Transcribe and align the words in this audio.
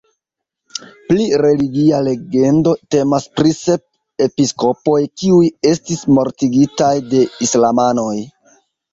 Pli 1.09 1.25
religia 1.41 1.97
legendo 2.05 2.71
temas 2.95 3.27
pri 3.39 3.51
sep 3.57 4.23
episkopoj 4.27 4.95
kiuj 5.23 5.43
estis 5.73 6.01
mortigitaj 6.19 6.89
de 7.13 7.21
islamanoj. 7.49 8.17